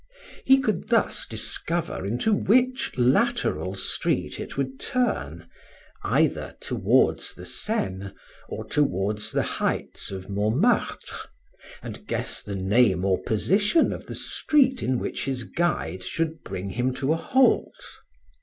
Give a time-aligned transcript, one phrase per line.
[0.45, 5.47] He could thus discover into which lateral street it would turn,
[6.03, 8.09] either towards the Seine
[8.49, 11.15] or towards the heights of Montmartre,
[11.83, 16.71] and guess the name or position of the street in which his guide should bring
[16.71, 17.75] him to a halt.